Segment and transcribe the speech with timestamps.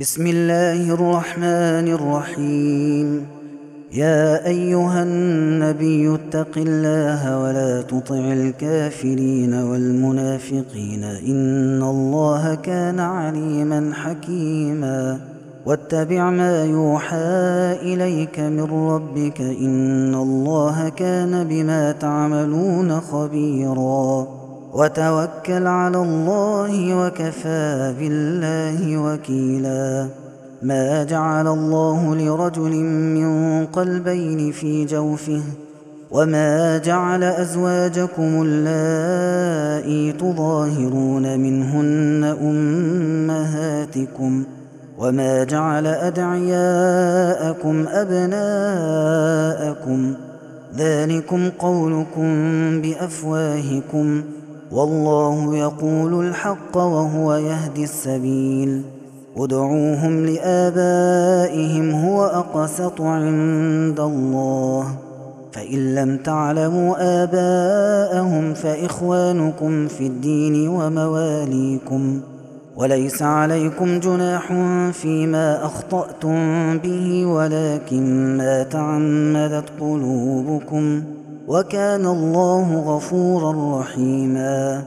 [0.00, 3.26] بسم الله الرحمن الرحيم
[3.92, 15.20] يا ايها النبي اتق الله ولا تطع الكافرين والمنافقين ان الله كان عليما حكيما
[15.66, 24.43] واتبع ما يوحى اليك من ربك ان الله كان بما تعملون خبيرا
[24.74, 30.08] وتوكل على الله وكفى بالله وكيلا.
[30.62, 32.72] ما جعل الله لرجل
[33.14, 35.42] من قلبين في جوفه
[36.10, 44.44] وما جعل أزواجكم اللائي تظاهرون منهن أمهاتكم
[44.98, 49.04] وما جعل أدعياءكم أبناءكم.
[50.76, 52.30] ذلكم قولكم
[52.80, 54.22] بأفواهكم.
[54.72, 58.82] والله يقول الحق وهو يهدي السبيل.
[59.36, 64.86] ادعوهم لآبائهم هو أقسط عند الله.
[65.52, 72.20] فإن لم تعلموا آباءهم فإخوانكم في الدين ومواليكم.
[72.76, 74.52] وليس عليكم جناح
[74.92, 81.02] فيما أخطأتم به ولكن ما تعمدت قلوبكم.
[81.48, 84.82] وكان الله غفورا رحيما.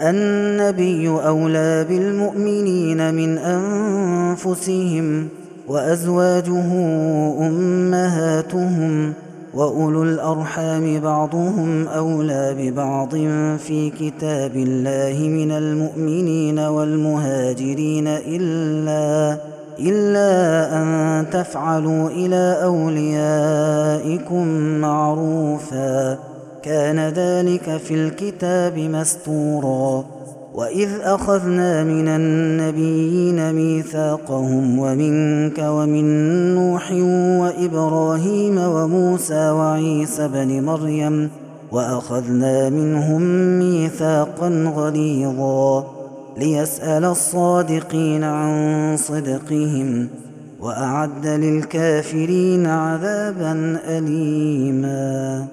[0.00, 5.28] النبي أولى بالمؤمنين من أنفسهم
[5.68, 6.72] وأزواجه
[7.48, 9.12] أمهاتهم
[9.54, 13.10] وأولو الأرحام بعضهم أولى ببعض
[13.58, 19.38] في كتاب الله من المؤمنين والمهاجرين إلا
[19.78, 24.46] إلا أن تفعلوا إلى أوليائكم
[24.80, 26.18] معروفا.
[26.62, 30.04] كان ذلك في الكتاب مستورا.
[30.54, 36.04] وإذ أخذنا من النبيين ميثاقهم ومنك ومن
[36.54, 36.92] نوح
[37.40, 41.30] وإبراهيم وموسى وعيسى بن مريم
[41.72, 43.22] وأخذنا منهم
[43.58, 45.93] ميثاقا غليظا.
[46.36, 50.08] ليسأل الصادقين عن صدقهم
[50.60, 55.46] وأعد للكافرين عذابا أليما.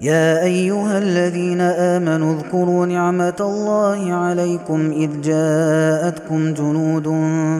[0.00, 7.08] يا أيها الذين آمنوا اذكروا نعمة الله عليكم إذ جاءتكم جنود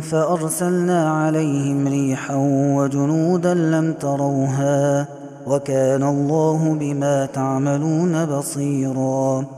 [0.03, 2.35] فأرسلنا عليهم ريحا
[2.77, 5.06] وجنودا لم تروها
[5.47, 9.57] وكان الله بما تعملون بصيراً.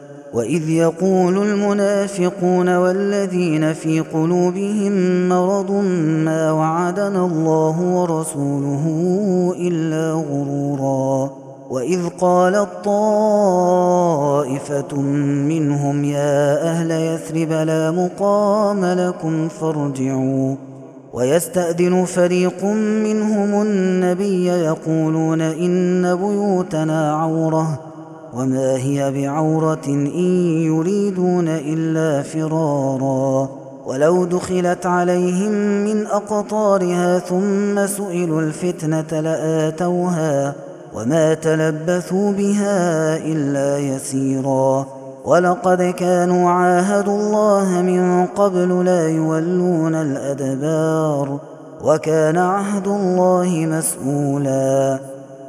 [0.33, 5.71] وإذ يقول المنافقون والذين في قلوبهم مرض
[6.25, 8.85] ما وعدنا الله ورسوله
[9.59, 11.29] إلا غرورا.
[11.69, 14.21] وإذ قالت طائفه
[15.47, 20.55] منهم يا أهل يثرب لا مقام لكم فارجعوا.
[21.13, 22.65] ويستأذن فريق
[23.05, 27.90] منهم النبي يقولون إن بيوتنا عورة.
[28.33, 30.07] وما هي بعورة إن
[30.65, 33.49] يريدون إلا فرارا.
[33.85, 35.51] ولو دخلت عليهم
[35.85, 40.53] من أقطارها ثم سئلوا الفتنة لآتوها
[40.95, 44.85] وما تلبثوا بها إلا يسيرا.
[45.25, 51.39] ولقد كانوا عاهدوا الله من قبل لا يولون الأدبار
[51.83, 54.99] وكان عهد الله مسؤولا.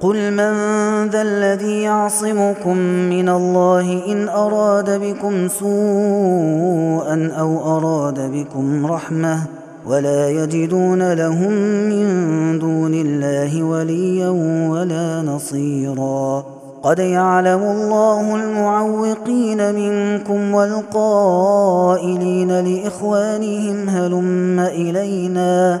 [0.00, 0.52] قل من
[1.08, 2.76] ذا الذي يعصمكم
[3.10, 9.42] من الله إن أراد بكم سوءا أو أراد بكم رحمة
[9.86, 11.52] ولا يجدون لهم
[11.88, 14.28] من دون الله وليا
[14.70, 16.44] ولا نصيرا
[16.82, 25.80] قد يعلم الله المعوقين منكم والقائلين لإخوانهم هلم إلينا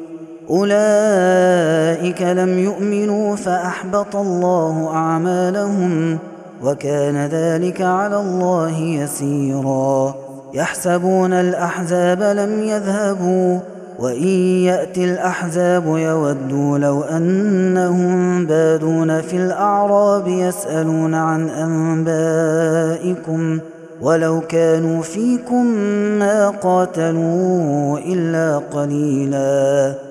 [0.51, 6.17] أولئك لم يؤمنوا فأحبط الله أعمالهم
[6.63, 10.15] وكان ذلك على الله يسيرا.
[10.53, 13.59] يحسبون الأحزاب لم يذهبوا
[13.99, 14.27] وإن
[14.63, 23.59] يأتي الأحزاب يودوا لو أنهم بادون في الأعراب يسألون عن أنبائكم
[24.01, 25.65] ولو كانوا فيكم
[26.19, 30.10] ما قاتلوا إلا قليلا.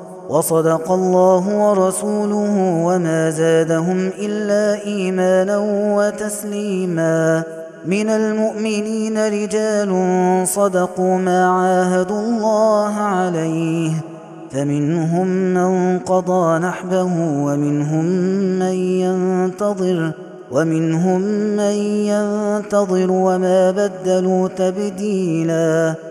[0.31, 5.57] وصدق الله ورسوله وما زادهم إلا إيمانا
[5.97, 7.43] وتسليما.
[7.85, 9.91] من المؤمنين رجال
[10.47, 13.91] صدقوا ما عاهدوا الله عليه.
[14.51, 18.05] فمنهم من قضى نحبه ومنهم
[18.59, 20.11] من ينتظر
[20.51, 21.21] ومنهم
[21.55, 21.75] من
[22.11, 26.10] ينتظر وما بدلوا تبديلا.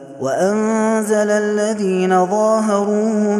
[0.21, 3.39] وأنزل الذين ظاهروهم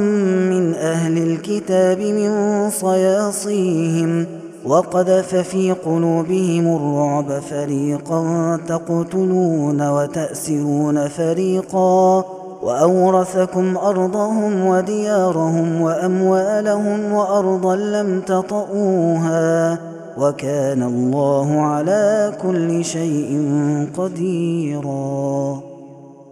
[0.50, 4.26] من أهل الكتاب من صياصيهم
[4.66, 12.24] وقذف في قلوبهم الرعب فريقا تقتلون وتأسرون فريقا
[12.64, 19.78] وأورثكم أرضهم وديارهم وأموالهم وأرضا لم تطئوها
[20.18, 23.50] وكان الله على كل شيء
[23.98, 25.71] قديراً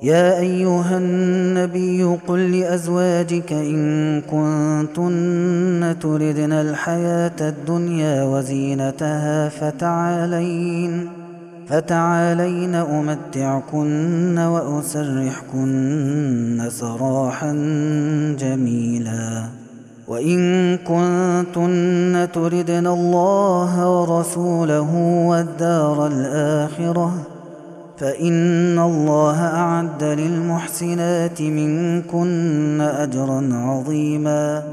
[0.04, 11.10] يا أيها النبي قل لأزواجك إن كنتن تردن الحياة الدنيا وزينتها فتعالين
[11.68, 15.90] فتعالين أمتعكن وأسرحكن
[16.70, 17.52] سراحا
[18.40, 19.44] جميلا.
[20.08, 24.96] وإن كنتن تردن الله ورسوله
[25.30, 27.39] والدار الآخرة
[28.00, 34.64] فإن الله أعد للمحسنات منكن أجرا عظيما.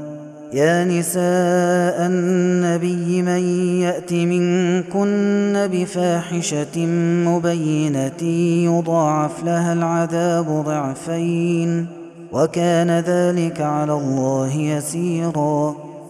[0.53, 3.43] يا نساء النبي من
[3.81, 6.85] يأت منكن بفاحشة
[7.27, 8.23] مبينة
[8.71, 11.85] يضاعف لها العذاب ضعفين
[12.31, 15.96] وكان ذلك على الله يسيراً.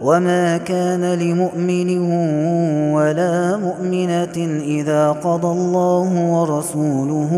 [0.00, 1.98] وما كان لمؤمن
[2.92, 7.32] ولا مؤمنه اذا قضى الله ورسوله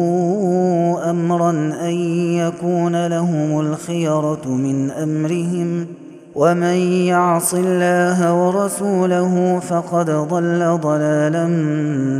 [1.11, 1.51] امرا
[1.81, 1.95] ان
[2.39, 5.87] يكون لهم الخيره من امرهم
[6.35, 11.47] ومن يعص الله ورسوله فقد ضل ضلالا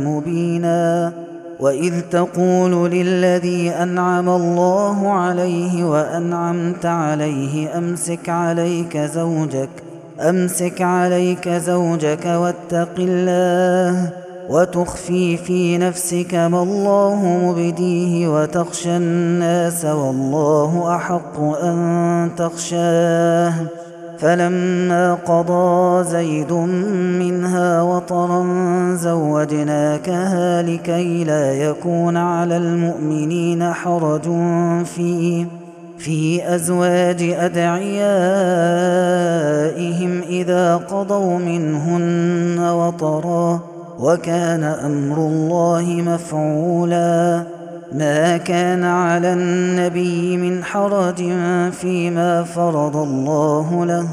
[0.07, 1.13] مبينا
[1.59, 9.88] واذ تقول للذي انعم الله عليه وانعمت عليه امسك عليك زوجك
[10.19, 14.09] أمسك عليك زوجك واتق الله
[14.49, 23.53] وتخفي في نفسك ما الله مبديه وتخشى الناس والله أحق أن تخشاه.
[24.19, 26.51] فلما قضى زيد
[27.19, 28.45] منها وطرا
[28.95, 34.23] زوجناكها لكي لا يكون على المؤمنين حرج
[34.85, 35.45] في
[35.99, 38.01] في أزواج أدعيائهم
[40.29, 43.59] إذا قضوا منهن وطرا
[43.99, 47.43] وكان أمر الله مفعولا.
[47.91, 51.23] ما كان على النبي من حرج
[51.71, 54.07] فيما فرض الله له.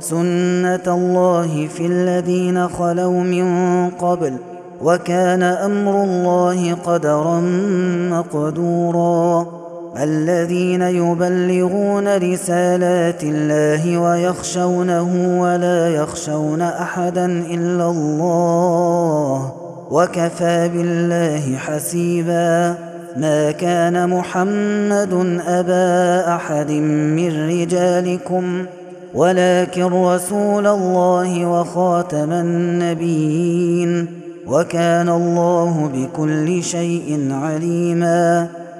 [0.00, 3.46] سنة الله في الذين خلوا من
[3.90, 4.36] قبل
[4.82, 7.40] وكان أمر الله قدرا
[8.10, 9.61] مقدورا.
[10.00, 19.52] الذين يبلغون رسالات الله ويخشونه ولا يخشون أحدا إلا الله
[19.90, 22.74] وكفى بالله حسيبا
[23.16, 28.64] ما كان محمد أبا أحد من رجالكم
[29.14, 34.06] ولكن رسول الله وخاتم النبيين
[34.46, 38.61] وكان الله بكل شيء عليما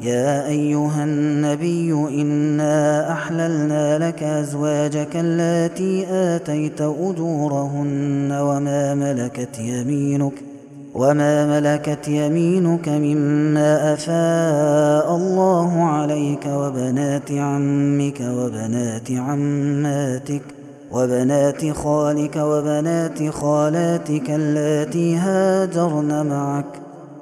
[0.00, 10.32] يا أيها النبي إنا أحللنا لك أزواجك اللاتي آتيت أجورهن وما ملكت يمينك
[10.94, 20.42] وما ملكت يمينك مما أفاء الله عليك وبنات عمك وبنات عماتك
[20.92, 26.85] وبنات خالك وبنات خالاتك اللاتي هاجرن معك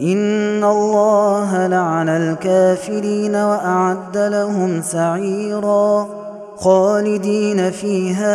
[0.00, 6.06] إن الله لعن الكافرين وأعد لهم سعيرا
[6.56, 8.26] خالدين فيها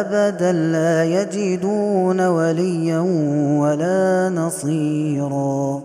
[0.00, 2.98] أبدا لا يجدون وليا
[3.58, 5.80] ولا نصيرا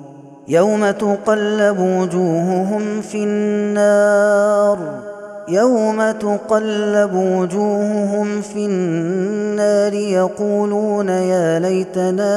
[0.48, 5.03] يوم تقلب وجوههم في النار
[5.48, 12.34] يوم تقلب وجوههم في النار يقولون يا ليتنا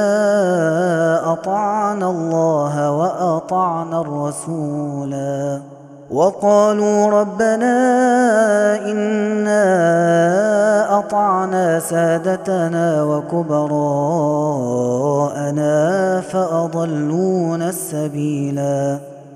[1.33, 5.61] أطعنا الله وأطعنا الرسولا.
[6.11, 7.77] وقالوا ربنا
[8.87, 9.67] إنا
[10.99, 14.11] أطعنا سادتنا وكبراءنا
[16.21, 18.99] فأضلونا السبيلا.